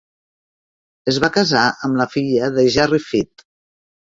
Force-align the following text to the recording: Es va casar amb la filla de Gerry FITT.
Es 1.13 1.19
va 1.25 1.29
casar 1.35 1.65
amb 1.89 1.99
la 2.01 2.09
filla 2.17 2.51
de 2.59 2.67
Gerry 2.79 3.03
FITT. 3.11 3.47